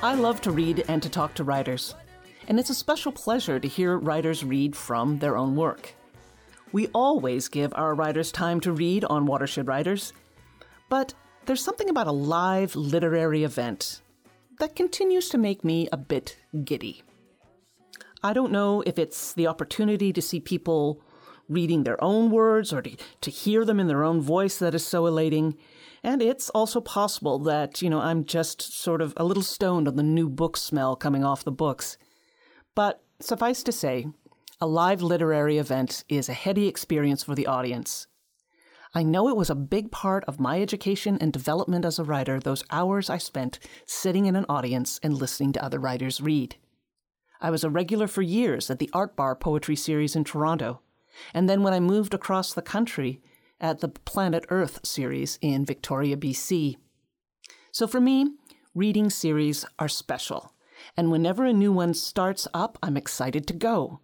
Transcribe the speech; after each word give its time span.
I 0.00 0.14
love 0.14 0.40
to 0.42 0.52
read 0.52 0.84
and 0.86 1.02
to 1.02 1.08
talk 1.08 1.34
to 1.34 1.44
writers, 1.44 1.96
and 2.46 2.60
it's 2.60 2.70
a 2.70 2.74
special 2.74 3.10
pleasure 3.10 3.58
to 3.58 3.66
hear 3.66 3.98
writers 3.98 4.44
read 4.44 4.76
from 4.76 5.18
their 5.18 5.36
own 5.36 5.56
work. 5.56 5.92
We 6.70 6.86
always 6.94 7.48
give 7.48 7.72
our 7.74 7.96
writers 7.96 8.30
time 8.30 8.60
to 8.60 8.70
read 8.70 9.04
on 9.06 9.26
Watershed 9.26 9.66
Writers, 9.66 10.12
but 10.88 11.14
there's 11.46 11.64
something 11.64 11.88
about 11.88 12.06
a 12.06 12.12
live 12.12 12.76
literary 12.76 13.42
event 13.42 14.00
that 14.60 14.76
continues 14.76 15.28
to 15.30 15.38
make 15.38 15.64
me 15.64 15.88
a 15.90 15.96
bit 15.96 16.36
giddy. 16.62 17.02
I 18.22 18.32
don't 18.32 18.52
know 18.52 18.82
if 18.86 19.00
it's 19.00 19.32
the 19.32 19.48
opportunity 19.48 20.12
to 20.12 20.22
see 20.22 20.38
people 20.38 21.02
reading 21.48 21.82
their 21.82 22.02
own 22.02 22.30
words 22.30 22.72
or 22.72 22.82
to, 22.82 22.96
to 23.20 23.30
hear 23.32 23.64
them 23.64 23.80
in 23.80 23.88
their 23.88 24.04
own 24.04 24.20
voice 24.20 24.58
that 24.58 24.76
is 24.76 24.86
so 24.86 25.06
elating. 25.06 25.56
And 26.02 26.22
it's 26.22 26.50
also 26.50 26.80
possible 26.80 27.38
that, 27.40 27.82
you 27.82 27.90
know, 27.90 28.00
I'm 28.00 28.24
just 28.24 28.62
sort 28.62 29.02
of 29.02 29.14
a 29.16 29.24
little 29.24 29.42
stoned 29.42 29.88
on 29.88 29.96
the 29.96 30.02
new 30.02 30.28
book 30.28 30.56
smell 30.56 30.96
coming 30.96 31.24
off 31.24 31.44
the 31.44 31.52
books. 31.52 31.98
But 32.74 33.02
suffice 33.20 33.62
to 33.64 33.72
say, 33.72 34.06
a 34.60 34.66
live 34.66 35.02
literary 35.02 35.58
event 35.58 36.04
is 36.08 36.28
a 36.28 36.34
heady 36.34 36.68
experience 36.68 37.22
for 37.22 37.34
the 37.34 37.46
audience. 37.46 38.06
I 38.94 39.02
know 39.02 39.28
it 39.28 39.36
was 39.36 39.50
a 39.50 39.54
big 39.54 39.90
part 39.90 40.24
of 40.24 40.40
my 40.40 40.62
education 40.62 41.18
and 41.20 41.32
development 41.32 41.84
as 41.84 41.98
a 41.98 42.04
writer, 42.04 42.40
those 42.40 42.64
hours 42.70 43.10
I 43.10 43.18
spent 43.18 43.58
sitting 43.84 44.26
in 44.26 44.34
an 44.34 44.46
audience 44.48 44.98
and 45.02 45.14
listening 45.14 45.52
to 45.52 45.64
other 45.64 45.78
writers 45.78 46.20
read. 46.20 46.56
I 47.40 47.50
was 47.50 47.62
a 47.62 47.70
regular 47.70 48.06
for 48.06 48.22
years 48.22 48.70
at 48.70 48.78
the 48.78 48.90
Art 48.92 49.14
Bar 49.14 49.36
Poetry 49.36 49.76
Series 49.76 50.16
in 50.16 50.24
Toronto, 50.24 50.80
and 51.34 51.48
then 51.48 51.62
when 51.62 51.74
I 51.74 51.80
moved 51.80 52.14
across 52.14 52.52
the 52.52 52.62
country, 52.62 53.20
at 53.60 53.80
the 53.80 53.88
Planet 53.88 54.44
Earth 54.50 54.80
series 54.84 55.38
in 55.40 55.64
Victoria, 55.64 56.16
BC. 56.16 56.76
So 57.72 57.86
for 57.86 58.00
me, 58.00 58.34
reading 58.74 59.10
series 59.10 59.64
are 59.78 59.88
special, 59.88 60.54
and 60.96 61.10
whenever 61.10 61.44
a 61.44 61.52
new 61.52 61.72
one 61.72 61.94
starts 61.94 62.46
up, 62.54 62.78
I'm 62.82 62.96
excited 62.96 63.46
to 63.46 63.54
go. 63.54 64.00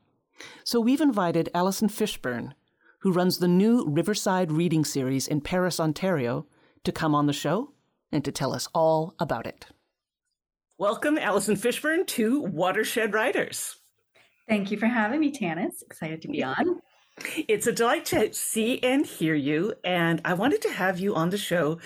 So 0.65 0.81
we've 0.81 1.01
invited 1.01 1.49
Alison 1.55 1.89
Fishburn, 1.89 2.53
who 3.01 3.13
runs 3.13 3.39
the 3.39 3.49
new 3.49 3.85
Riverside 3.87 4.51
Reading 4.51 4.85
Series 4.85 5.29
in 5.29 5.41
Paris, 5.41 5.79
Ontario, 5.79 6.47
to 6.85 6.93
come 6.93 7.15
on 7.15 7.27
the 7.27 7.33
show 7.33 7.73
and 8.11 8.25
to 8.25 8.33
tell 8.33 8.55
us 8.55 8.69
all 8.75 9.15
about 9.19 9.47
it. 9.47 9.67
Welcome, 10.79 11.19
Alison 11.19 11.55
Fishburn, 11.55 12.07
to 12.09 12.43
Watershed 12.43 13.13
Writers. 13.13 13.77
Thank 14.49 14.71
you 14.71 14.77
for 14.77 14.87
having 14.87 15.21
me, 15.21 15.33
Tanis. 15.33 15.83
Excited 15.87 16.21
to 16.23 16.29
be 16.29 16.43
on. 16.43 16.81
It's 17.49 17.67
a 17.67 17.73
delight 17.73 18.05
to 18.07 18.33
see 18.33 18.83
and 18.83 19.07
hear 19.07 19.35
you. 19.35 19.75
And 19.85 20.21
I 20.25 20.35
wanted 20.35 20.63
to 20.63 20.73
have 20.73 20.99
you 20.99 21.15
on 21.15 21.31
the 21.31 21.39
show 21.39 21.79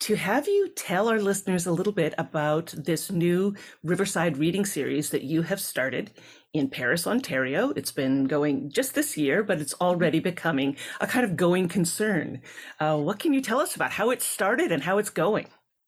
to 0.00 0.16
have 0.16 0.46
you 0.48 0.68
tell 0.70 1.08
our 1.08 1.20
listeners 1.20 1.66
a 1.66 1.72
little 1.72 1.92
bit 1.92 2.14
about 2.18 2.74
this 2.76 3.10
new 3.10 3.54
Riverside 3.82 4.36
reading 4.36 4.64
series 4.64 5.10
that 5.10 5.22
you 5.22 5.42
have 5.42 5.60
started 5.60 6.10
in 6.52 6.68
Paris, 6.68 7.06
Ontario. 7.06 7.72
It's 7.76 7.92
been 7.92 8.24
going 8.24 8.70
just 8.70 8.94
this 8.94 9.16
year, 9.16 9.42
but 9.42 9.60
it's 9.60 9.74
already 9.80 10.20
becoming 10.20 10.76
a 11.00 11.06
kind 11.06 11.24
of 11.24 11.36
going 11.36 11.68
concern. 11.68 12.42
Uh, 12.80 12.98
what 12.98 13.18
can 13.18 13.32
you 13.32 13.40
tell 13.40 13.60
us 13.60 13.76
about 13.76 13.92
how 13.92 14.10
it 14.10 14.20
started 14.20 14.72
and 14.72 14.82
how 14.82 14.98
it's 14.98 15.10
going? 15.10 15.46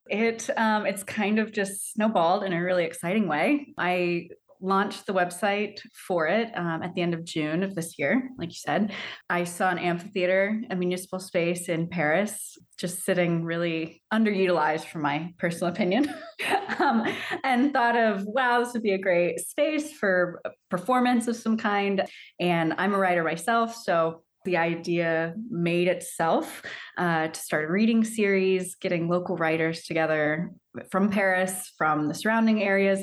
It 0.09 0.49
um, 0.57 0.87
it's 0.87 1.03
kind 1.03 1.39
of 1.39 1.53
just 1.53 1.93
snowballed 1.93 2.45
in 2.45 2.53
a 2.53 2.63
really 2.63 2.85
exciting 2.85 3.27
way. 3.27 3.75
I 3.77 4.29
launched 4.61 5.07
the 5.07 5.15
website 5.15 5.81
for 5.93 6.27
it 6.27 6.51
um, 6.57 6.83
at 6.83 6.95
the 6.95 7.03
end 7.03 7.15
of 7.15 7.25
June 7.25 7.63
of 7.63 7.75
this 7.75 7.99
year, 7.99 8.31
like 8.39 8.49
you 8.51 8.57
said. 8.57 8.93
I 9.29 9.45
saw 9.45 9.71
an 9.71 9.79
amphitheater, 9.79 10.63
a 10.71 10.77
municipal 10.77 11.19
space 11.19 11.69
in 11.69 11.89
Paris, 11.89 12.59
just 12.79 13.05
sitting 13.05 13.45
really 13.45 14.03
underutilized, 14.13 14.85
for 14.85 14.99
my 14.99 15.33
personal 15.39 15.73
opinion, 15.73 16.13
um, 16.79 17.05
and 17.45 17.73
thought 17.73 17.97
of, 17.97 18.25
wow, 18.27 18.63
this 18.63 18.73
would 18.73 18.83
be 18.83 18.93
a 18.93 18.99
great 18.99 19.41
space 19.41 19.93
for 19.93 20.41
performance 20.71 21.29
of 21.29 21.37
some 21.37 21.57
kind. 21.57 22.05
And 22.41 22.75
I'm 22.79 22.95
a 22.95 22.99
writer 22.99 23.25
myself, 23.25 23.75
so 23.75 24.23
the 24.47 24.57
idea 24.57 25.35
made 25.51 25.89
itself 25.89 26.63
uh, 26.97 27.29
to 27.29 27.39
start 27.39 27.69
a 27.69 27.73
reading 27.73 28.05
series, 28.05 28.77
getting 28.77 29.09
local 29.09 29.37
writers 29.37 29.83
together 29.83 30.53
from 30.91 31.11
Paris, 31.11 31.73
from 31.77 32.09
the 32.09 32.15
surrounding 32.15 32.63
areas, 32.63 33.03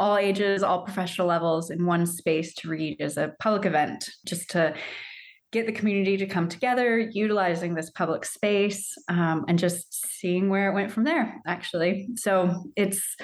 all 0.00 0.16
ages, 0.16 0.62
all 0.62 0.82
professional 0.82 1.26
levels 1.26 1.70
in 1.70 1.84
one 1.86 2.06
space 2.06 2.54
to 2.54 2.68
read 2.68 3.00
as 3.00 3.16
a 3.16 3.34
public 3.40 3.66
event, 3.66 4.08
just 4.26 4.50
to 4.50 4.74
get 5.50 5.66
the 5.66 5.72
community 5.72 6.16
to 6.18 6.26
come 6.26 6.48
together, 6.48 6.98
utilizing 6.98 7.74
this 7.74 7.90
public 7.90 8.24
space, 8.24 8.94
um, 9.08 9.44
and 9.48 9.58
just 9.58 10.06
seeing 10.20 10.48
where 10.50 10.70
it 10.70 10.74
went 10.74 10.92
from 10.92 11.04
there, 11.04 11.40
actually. 11.46 12.08
So 12.16 12.64
it's 12.76 13.16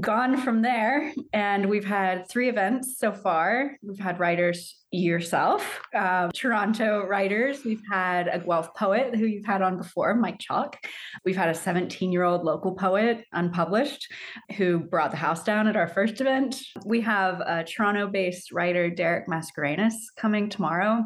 gone 0.00 0.36
from 0.36 0.60
there 0.60 1.12
and 1.32 1.68
we've 1.68 1.84
had 1.84 2.28
three 2.28 2.48
events 2.48 2.98
so 2.98 3.12
far. 3.12 3.76
We've 3.80 3.98
had 3.98 4.18
writers 4.18 4.76
yourself 4.90 5.80
um, 5.94 6.30
toronto 6.32 7.06
writers. 7.06 7.64
We've 7.64 7.82
had 7.88 8.26
a 8.26 8.40
guelph 8.40 8.74
poet 8.74 9.14
who 9.14 9.26
you've 9.26 9.46
had 9.46 9.62
on 9.62 9.76
before 9.76 10.14
mike 10.14 10.38
chalk. 10.40 10.76
We've 11.24 11.36
had 11.36 11.48
a 11.48 11.54
17 11.54 12.10
year 12.10 12.24
old 12.24 12.44
local 12.44 12.74
poet 12.74 13.24
unpublished 13.32 14.12
who 14.56 14.80
brought 14.80 15.12
the 15.12 15.16
house 15.16 15.44
down 15.44 15.68
at 15.68 15.76
our 15.76 15.88
first 15.88 16.20
event. 16.20 16.56
We 16.84 17.00
have 17.02 17.40
a 17.40 17.62
toronto 17.62 18.08
based 18.08 18.50
writer 18.50 18.90
derek 18.90 19.28
mascarenhas 19.28 19.94
coming 20.16 20.48
tomorrow. 20.48 21.04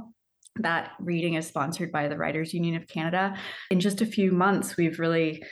That 0.56 0.92
reading 0.98 1.34
is 1.34 1.46
sponsored 1.46 1.92
by 1.92 2.08
the 2.08 2.16
writers 2.16 2.54
union 2.54 2.74
of 2.74 2.88
canada. 2.88 3.36
In 3.70 3.80
just 3.80 4.00
a 4.00 4.06
few 4.06 4.32
months 4.32 4.78
we've 4.78 4.98
really 4.98 5.42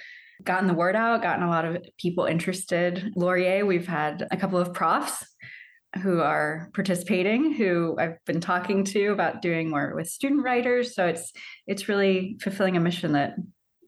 gotten 0.44 0.68
the 0.68 0.74
word 0.74 0.96
out, 0.96 1.22
gotten 1.22 1.44
a 1.44 1.50
lot 1.50 1.64
of 1.64 1.84
people 1.98 2.24
interested. 2.24 3.12
Laurier, 3.16 3.64
we've 3.64 3.86
had 3.86 4.26
a 4.30 4.36
couple 4.36 4.58
of 4.58 4.74
profs 4.74 5.24
who 6.02 6.20
are 6.20 6.70
participating 6.74 7.52
who 7.52 7.96
I've 7.98 8.22
been 8.26 8.40
talking 8.40 8.84
to 8.84 9.08
about 9.08 9.42
doing 9.42 9.70
more 9.70 9.94
with 9.94 10.08
student 10.08 10.42
writers. 10.42 10.94
So 10.94 11.06
it's 11.06 11.32
it's 11.66 11.88
really 11.88 12.36
fulfilling 12.42 12.76
a 12.76 12.80
mission 12.80 13.12
that 13.12 13.36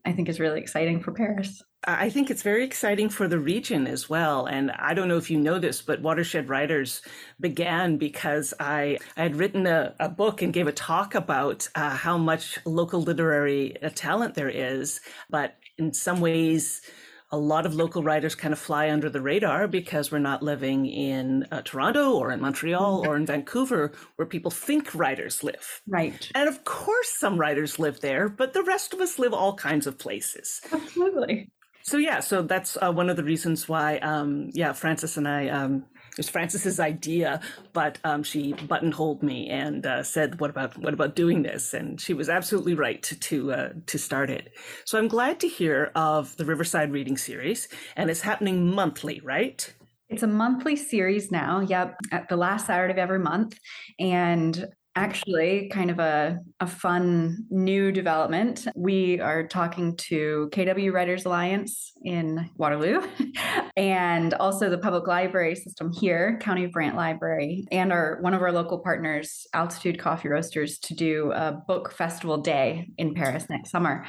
I 0.05 0.13
think 0.13 0.29
is 0.29 0.41
really 0.41 0.61
exciting 0.61 1.01
for 1.03 1.13
Paris. 1.13 1.63
I 1.85 2.11
think 2.11 2.29
it's 2.29 2.43
very 2.43 2.65
exciting 2.65 3.09
for 3.09 3.29
the 3.29 3.39
region 3.39 3.87
as 3.87 4.11
well. 4.11 4.47
And 4.47 4.73
I 4.73 4.95
don't 4.95 5.07
know 5.07 5.17
if 5.17 5.31
you 5.31 5.39
know 5.39 5.61
this, 5.61 5.81
but 5.81 6.03
Watershed 6.03 6.49
Writers 6.49 7.03
began 7.39 7.99
because 7.99 8.53
I, 8.59 8.99
I 9.17 9.23
had 9.23 9.37
written 9.37 9.67
a, 9.67 9.95
a 10.01 10.09
book 10.09 10.43
and 10.43 10.53
gave 10.53 10.67
a 10.67 10.73
talk 10.73 11.15
about 11.15 11.69
uh, 11.77 11.91
how 11.91 12.19
much 12.19 12.59
local 12.67 13.01
literary 13.01 13.77
talent 13.95 14.35
there 14.35 14.49
is. 14.49 15.01
But 15.31 15.55
in 15.79 15.93
some 15.93 16.21
ways, 16.21 16.83
a 17.31 17.39
lot 17.39 17.67
of 17.67 17.75
local 17.75 18.03
writers 18.03 18.35
kind 18.35 18.53
of 18.53 18.59
fly 18.59 18.91
under 18.91 19.11
the 19.11 19.21
radar 19.21 19.69
because 19.69 20.11
we're 20.11 20.19
not 20.19 20.43
living 20.43 20.87
in 20.87 21.47
uh, 21.53 21.61
Toronto 21.63 22.13
or 22.13 22.33
in 22.33 22.41
Montreal 22.41 23.07
or 23.07 23.17
in 23.17 23.27
Vancouver 23.27 23.93
where 24.17 24.27
people 24.27 24.51
think 24.51 24.95
writers 24.95 25.45
live. 25.45 25.83
Right. 25.87 26.31
And 26.35 26.49
of 26.49 26.65
course, 26.65 27.11
some 27.11 27.39
writers 27.39 27.79
live 27.79 28.01
there, 28.01 28.29
but 28.29 28.55
the 28.55 28.63
rest 28.63 28.95
of 28.95 29.01
us 29.01 29.19
live 29.19 29.35
all 29.35 29.55
kinds 29.55 29.87
of 29.87 29.99
places. 29.99 30.63
Absolutely. 30.73 31.51
So, 31.83 31.97
yeah, 31.97 32.21
so 32.21 32.43
that's 32.43 32.77
uh, 32.81 32.93
one 32.93 33.09
of 33.09 33.17
the 33.17 33.25
reasons 33.25 33.69
why, 33.69 33.99
um, 33.99 34.51
yeah, 34.53 34.73
Frances 34.73 35.17
and 35.17 35.29
I 35.29 35.49
um, 35.49 35.85
was 36.19 36.29
Frances's 36.29 36.79
idea, 36.79 37.41
but 37.73 37.99
um, 38.05 38.23
she 38.23 38.53
buttonholed 38.53 39.23
me 39.23 39.49
and 39.49 39.87
uh, 39.87 40.03
said, 40.03 40.39
"What 40.41 40.51
about 40.51 40.77
what 40.77 40.93
about 40.93 41.17
doing 41.17 41.43
this?" 41.43 41.73
And 41.73 41.99
she 41.99 42.13
was 42.13 42.29
absolutely 42.29 42.75
right 42.75 43.03
to 43.05 43.19
to, 43.19 43.53
uh, 43.53 43.73
to 43.87 43.99
start 43.99 44.29
it. 44.29 44.53
So 44.85 44.99
I'm 44.99 45.09
glad 45.09 45.41
to 45.41 45.49
hear 45.49 45.91
of 45.95 46.37
the 46.37 46.45
Riverside 46.45 46.93
Reading 46.93 47.17
Series, 47.17 47.69
and 47.97 48.11
it's 48.11 48.21
happening 48.21 48.75
monthly, 48.75 49.21
right? 49.25 49.73
It's 50.11 50.23
a 50.23 50.27
monthly 50.27 50.77
series 50.77 51.31
now. 51.31 51.61
Yep, 51.61 51.97
at 52.13 52.29
the 52.29 52.37
last 52.37 52.67
Saturday 52.67 52.93
of 52.93 52.99
every 52.99 53.19
month, 53.19 53.59
and 53.99 54.67
actually 54.99 55.69
kind 55.69 55.91
of 55.93 56.01
a, 56.01 56.41
a 56.59 56.67
fun 56.67 57.47
new 57.51 57.93
development. 57.93 58.67
We 58.75 59.21
are 59.21 59.47
talking 59.47 59.97
to 60.09 60.51
KW 60.53 60.93
Writers 60.93 61.25
Alliance 61.25 61.93
in 62.05 62.51
Waterloo 62.57 63.07
and 63.79 64.35
also 64.35 64.69
the 64.69 64.77
public 64.77 65.07
library 65.07 65.55
system 65.55 65.93
here, 65.93 66.37
County 66.43 66.67
Brant 66.67 66.97
Library, 66.97 67.65
and 67.71 67.93
our 67.93 68.19
one 68.21 68.35
of 68.35 68.43
our 68.43 68.51
local 68.51 68.81
partners, 68.81 69.47
Altitude 69.55 70.01
Coffee 70.01 70.29
Roasters, 70.29 70.81
to 70.81 70.95
do 70.95 71.31
a 71.31 71.63
book 71.69 71.93
festival 71.93 72.39
day 72.39 72.91
in 72.99 73.15
Paris 73.15 73.47
next 73.49 73.71
summer 73.71 74.05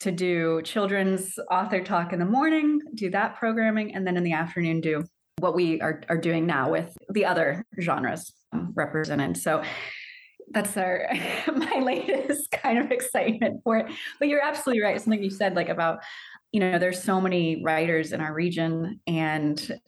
to 0.00 0.12
do 0.12 0.62
children's 0.62 1.38
author 1.50 1.82
talk 1.82 2.12
in 2.12 2.18
the 2.18 2.24
morning, 2.24 2.80
do 2.94 3.10
that 3.10 3.36
programming, 3.36 3.94
and 3.94 4.06
then 4.06 4.16
in 4.16 4.22
the 4.22 4.32
afternoon 4.32 4.80
do 4.80 5.02
what 5.38 5.54
we 5.54 5.80
are, 5.80 6.02
are 6.08 6.18
doing 6.18 6.46
now 6.46 6.70
with 6.70 6.94
the 7.08 7.24
other 7.24 7.64
genres 7.80 8.32
um, 8.52 8.72
represented. 8.76 9.36
So 9.36 9.62
that's 10.50 10.76
our 10.76 11.08
my 11.54 11.80
latest 11.80 12.50
kind 12.50 12.78
of 12.78 12.90
excitement 12.90 13.60
for 13.64 13.78
it. 13.78 13.86
But 14.18 14.28
you're 14.28 14.42
absolutely 14.42 14.82
right. 14.82 15.00
Something 15.00 15.22
you 15.22 15.30
said 15.30 15.56
like 15.56 15.68
about, 15.68 16.00
you 16.52 16.60
know, 16.60 16.78
there's 16.78 17.02
so 17.02 17.20
many 17.20 17.62
writers 17.62 18.12
in 18.12 18.20
our 18.20 18.32
region 18.32 19.00
and 19.06 19.80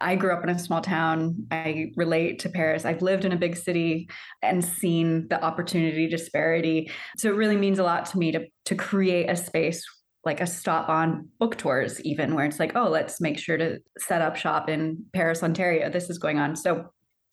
I 0.00 0.16
grew 0.16 0.32
up 0.32 0.42
in 0.42 0.48
a 0.48 0.58
small 0.58 0.80
town. 0.80 1.46
I 1.50 1.92
relate 1.96 2.38
to 2.40 2.48
Paris. 2.48 2.86
I've 2.86 3.02
lived 3.02 3.26
in 3.26 3.32
a 3.32 3.36
big 3.36 3.56
city 3.56 4.08
and 4.42 4.64
seen 4.64 5.28
the 5.28 5.42
opportunity 5.42 6.08
disparity. 6.08 6.90
So 7.18 7.28
it 7.28 7.36
really 7.36 7.56
means 7.56 7.78
a 7.78 7.84
lot 7.84 8.06
to 8.06 8.18
me 8.18 8.32
to 8.32 8.46
to 8.66 8.74
create 8.74 9.28
a 9.28 9.36
space 9.36 9.84
like 10.24 10.40
a 10.40 10.46
stop 10.46 10.88
on 10.88 11.28
book 11.38 11.56
tours, 11.56 12.00
even 12.00 12.34
where 12.34 12.44
it's 12.44 12.58
like, 12.58 12.74
oh, 12.74 12.88
let's 12.88 13.20
make 13.20 13.38
sure 13.38 13.56
to 13.56 13.78
set 13.96 14.22
up 14.22 14.34
shop 14.34 14.68
in 14.68 15.04
Paris, 15.14 15.42
Ontario. 15.42 15.88
This 15.88 16.10
is 16.10 16.18
going 16.18 16.38
on. 16.38 16.56
So 16.56 16.86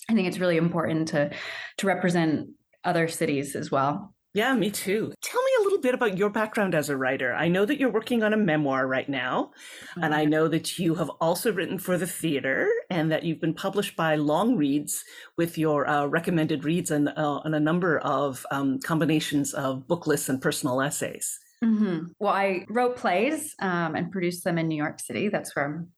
I 0.09 0.13
think 0.13 0.27
it's 0.27 0.37
really 0.37 0.57
important 0.57 1.07
to 1.09 1.31
to 1.77 1.87
represent 1.87 2.49
other 2.83 3.07
cities 3.07 3.55
as 3.55 3.71
well. 3.71 4.13
Yeah, 4.33 4.53
me 4.55 4.69
too. 4.71 5.13
Tell 5.21 5.43
me 5.43 5.51
bit 5.83 5.93
about 5.93 6.17
your 6.17 6.29
background 6.29 6.73
as 6.73 6.89
a 6.89 6.97
writer. 6.97 7.35
I 7.35 7.49
know 7.49 7.65
that 7.65 7.77
you're 7.77 7.91
working 7.91 8.23
on 8.23 8.33
a 8.33 8.37
memoir 8.37 8.87
right 8.87 9.07
now, 9.07 9.51
mm-hmm. 9.91 10.03
and 10.03 10.15
I 10.15 10.21
mm-hmm. 10.21 10.31
know 10.31 10.47
that 10.47 10.79
you 10.79 10.95
have 10.95 11.09
also 11.21 11.51
written 11.51 11.77
for 11.77 11.97
the 11.97 12.07
theater 12.07 12.69
and 12.89 13.11
that 13.11 13.23
you've 13.23 13.41
been 13.41 13.53
published 13.53 13.95
by 13.97 14.15
Longreads 14.15 15.03
with 15.37 15.57
your 15.57 15.87
uh, 15.87 16.05
recommended 16.05 16.63
reads 16.63 16.89
and, 16.89 17.09
uh, 17.09 17.41
and, 17.43 17.53
a 17.53 17.59
number 17.59 17.99
of 17.99 18.45
um, 18.49 18.79
combinations 18.79 19.53
of 19.53 19.85
book 19.85 20.07
lists 20.07 20.29
and 20.29 20.41
personal 20.41 20.81
essays. 20.81 21.37
Mm-hmm. 21.63 22.05
Well, 22.17 22.33
I 22.33 22.65
wrote 22.69 22.95
plays 22.95 23.53
um, 23.59 23.95
and 23.95 24.11
produced 24.11 24.43
them 24.45 24.57
in 24.57 24.69
New 24.69 24.77
York 24.77 24.99
City. 24.99 25.27
That's 25.27 25.55
where 25.55 25.65
I'm 25.65 25.89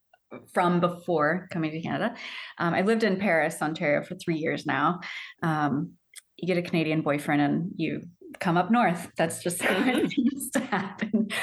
from 0.52 0.80
before 0.80 1.48
coming 1.52 1.72
to 1.72 1.82
Canada. 1.82 2.16
Um, 2.58 2.74
I 2.74 2.82
lived 2.82 3.04
in 3.04 3.18
Paris, 3.18 3.62
Ontario 3.62 4.04
for 4.04 4.16
three 4.16 4.38
years 4.38 4.66
now. 4.66 5.00
Um, 5.44 5.94
you 6.38 6.48
get 6.48 6.58
a 6.58 6.68
Canadian 6.68 7.02
boyfriend 7.02 7.42
and 7.42 7.72
you 7.78 8.02
come 8.40 8.58
up 8.58 8.72
north. 8.72 9.10
That's 9.18 9.42
just 9.42 9.62
how 9.62 9.76
it 9.90 10.12
seems 10.12 10.50
to 10.52 10.60
happen. 10.60 11.30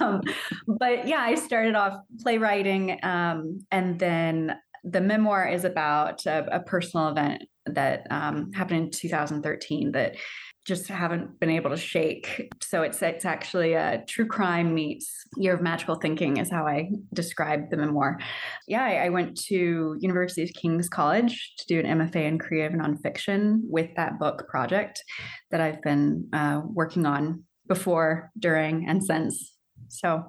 Um, 0.00 0.22
but 0.66 1.06
yeah, 1.06 1.20
I 1.20 1.36
started 1.36 1.74
off 1.74 2.00
playwriting, 2.20 2.98
um, 3.02 3.60
and 3.70 3.98
then 3.98 4.56
the 4.82 5.00
memoir 5.00 5.46
is 5.46 5.64
about 5.64 6.26
a, 6.26 6.56
a 6.56 6.60
personal 6.60 7.08
event 7.08 7.44
that 7.66 8.06
um, 8.10 8.52
happened 8.52 8.84
in 8.84 8.90
2013 8.90 9.92
that 9.92 10.16
just 10.64 10.88
haven't 10.88 11.38
been 11.40 11.50
able 11.50 11.70
to 11.70 11.76
shake. 11.76 12.50
So 12.62 12.82
it's 12.82 13.02
it's 13.02 13.26
actually 13.26 13.74
a 13.74 14.02
true 14.08 14.26
crime 14.26 14.74
meets 14.74 15.12
year 15.36 15.54
of 15.54 15.60
magical 15.60 15.96
thinking 15.96 16.38
is 16.38 16.50
how 16.50 16.66
I 16.66 16.90
describe 17.12 17.70
the 17.70 17.76
memoir. 17.76 18.18
Yeah, 18.66 18.82
I, 18.82 19.06
I 19.06 19.08
went 19.10 19.36
to 19.48 19.96
University 20.00 20.42
of 20.42 20.50
King's 20.54 20.88
College 20.88 21.54
to 21.58 21.66
do 21.66 21.80
an 21.80 21.98
MFA 21.98 22.24
in 22.26 22.38
creative 22.38 22.78
nonfiction 22.78 23.60
with 23.64 23.90
that 23.96 24.18
book 24.18 24.48
project 24.48 25.02
that 25.50 25.60
I've 25.60 25.82
been 25.82 26.28
uh, 26.32 26.62
working 26.64 27.04
on 27.04 27.44
before, 27.68 28.30
during, 28.38 28.88
and 28.88 29.04
since. 29.04 29.52
So 29.88 30.24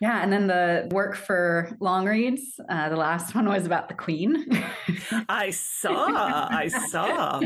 yeah, 0.00 0.22
and 0.22 0.32
then 0.32 0.46
the 0.46 0.88
work 0.92 1.16
for 1.16 1.76
Longreads. 1.80 2.40
Uh, 2.68 2.88
the 2.88 2.96
last 2.96 3.34
one 3.34 3.48
was 3.48 3.66
about 3.66 3.88
the 3.88 3.94
Queen. 3.94 4.46
I 5.28 5.50
saw, 5.50 6.06
I 6.50 6.68
saw 6.68 7.40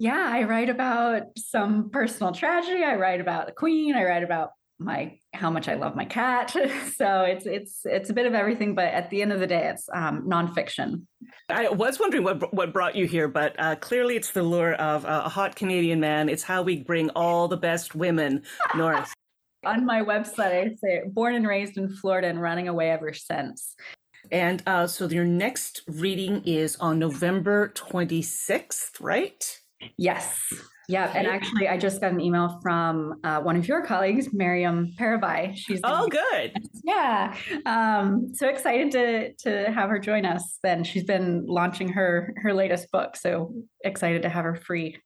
yeah, 0.00 0.30
I 0.32 0.44
write 0.44 0.70
about 0.70 1.24
some 1.36 1.90
personal 1.90 2.32
tragedy. 2.32 2.82
I 2.82 2.94
write 2.96 3.20
about 3.20 3.46
the 3.46 3.52
queen. 3.52 3.94
I 3.94 4.04
write 4.04 4.22
about 4.22 4.52
my 4.78 5.18
how 5.34 5.50
much 5.50 5.68
I 5.68 5.74
love 5.74 5.94
my 5.94 6.06
cat. 6.06 6.50
so 6.96 7.22
it's 7.22 7.44
it's 7.44 7.82
it's 7.84 8.08
a 8.08 8.14
bit 8.14 8.24
of 8.24 8.32
everything, 8.32 8.74
but 8.74 8.86
at 8.86 9.10
the 9.10 9.20
end 9.20 9.30
of 9.30 9.40
the 9.40 9.46
day, 9.46 9.68
it's 9.68 9.90
um, 9.92 10.26
nonfiction. 10.26 11.02
I 11.50 11.68
was 11.68 12.00
wondering 12.00 12.24
what 12.24 12.52
what 12.54 12.72
brought 12.72 12.96
you 12.96 13.06
here, 13.06 13.28
but 13.28 13.54
uh, 13.58 13.76
clearly 13.76 14.16
it's 14.16 14.30
the 14.30 14.42
lure 14.42 14.72
of 14.72 15.04
a 15.04 15.28
hot 15.28 15.54
Canadian 15.54 16.00
man. 16.00 16.30
It's 16.30 16.42
how 16.42 16.62
we 16.62 16.82
bring 16.82 17.10
all 17.10 17.46
the 17.46 17.58
best 17.58 17.94
women 17.94 18.42
north. 18.74 19.12
On 19.64 19.84
my 19.84 20.02
website, 20.02 20.52
I 20.52 20.74
say 20.76 21.02
born 21.06 21.34
and 21.34 21.46
raised 21.46 21.76
in 21.76 21.88
Florida 21.88 22.28
and 22.28 22.40
running 22.40 22.68
away 22.68 22.90
ever 22.90 23.12
since. 23.12 23.74
And 24.32 24.62
uh, 24.66 24.86
so 24.86 25.08
your 25.08 25.24
next 25.24 25.82
reading 25.86 26.42
is 26.44 26.76
on 26.76 26.98
November 26.98 27.72
26th, 27.74 29.00
right? 29.00 29.58
Yes. 29.96 30.38
Yeah, 30.90 31.12
and 31.14 31.28
actually, 31.28 31.68
I 31.68 31.76
just 31.78 32.00
got 32.00 32.10
an 32.10 32.20
email 32.20 32.58
from 32.62 33.20
uh, 33.22 33.40
one 33.40 33.54
of 33.54 33.68
your 33.68 33.84
colleagues, 33.84 34.30
Miriam 34.32 34.92
Pirbai. 34.98 35.56
She's 35.56 35.80
oh, 35.84 36.08
good. 36.08 36.52
Yeah, 36.82 37.36
um, 37.66 38.32
so 38.34 38.48
excited 38.48 38.90
to 38.92 39.32
to 39.34 39.70
have 39.70 39.90
her 39.90 40.00
join 40.00 40.24
us. 40.26 40.58
Then 40.64 40.82
she's 40.82 41.04
been 41.04 41.44
launching 41.46 41.90
her 41.90 42.34
her 42.38 42.52
latest 42.52 42.90
book, 42.90 43.16
so 43.16 43.54
excited 43.84 44.22
to 44.22 44.28
have 44.28 44.44
her 44.44 44.56
free 44.56 44.96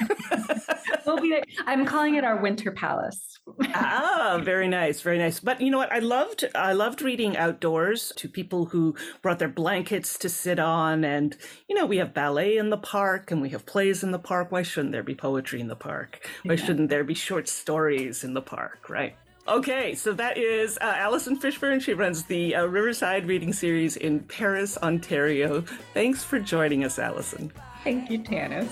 we'll 1.07 1.21
be 1.21 1.31
there. 1.31 1.43
I'm 1.67 1.85
calling 1.85 2.15
it 2.15 2.25
our 2.25 2.37
winter 2.37 2.71
palace. 2.71 3.39
ah, 3.75 4.41
very 4.45 4.69
nice, 4.69 5.01
very 5.03 5.19
nice. 5.19 5.41
But 5.41 5.61
you 5.61 5.71
know 5.71 5.79
what? 5.79 5.93
I 5.93 5.99
loved 5.99 6.45
I 6.55 6.73
loved 6.73 7.03
reading 7.03 7.37
outdoors 7.37 8.13
to 8.17 8.29
people 8.29 8.67
who 8.67 8.95
brought 9.21 9.39
their 9.39 9.49
blankets 9.49 10.17
to 10.19 10.29
sit 10.29 10.59
on, 10.59 11.05
and 11.05 11.37
you 11.69 11.75
know 11.75 11.85
we 11.85 11.99
have 11.99 12.15
ballet 12.15 12.57
in 12.57 12.71
the 12.71 12.79
park 12.79 13.31
and 13.31 13.43
we 13.43 13.51
have 13.51 13.67
plays 13.67 14.03
in 14.03 14.11
the 14.11 14.19
park. 14.19 14.53
Why 14.53 14.63
shouldn't 14.63 14.93
there 14.93 15.03
be 15.03 15.15
poetry 15.15 15.61
in 15.61 15.69
the 15.69 15.77
park? 15.77 16.27
Why 16.45 16.55
yeah. 16.55 16.65
shouldn't 16.65 16.89
there 16.89 17.05
be 17.05 17.15
short 17.15 17.49
stories 17.49 18.25
in 18.25 18.33
the 18.33 18.43
park? 18.43 18.89
Right. 18.89 19.17
Okay, 19.49 19.97
so 19.97 20.13
that 20.13 20.39
is 20.39 20.79
uh, 20.81 20.95
Alison 20.97 21.37
Fishburn. 21.37 21.83
She 21.83 21.95
runs 21.95 22.23
the 22.23 22.55
uh, 22.55 22.67
Riverside 22.67 23.27
Reading 23.27 23.53
Series 23.53 23.97
in 23.97 24.21
Paris, 24.21 24.79
Ontario. 24.79 25.63
Thanks 25.95 26.23
for 26.23 26.39
joining 26.39 26.85
us, 26.85 26.97
Alison. 27.01 27.53
Thank 27.83 28.09
you, 28.09 28.21
Tanis. 28.21 28.71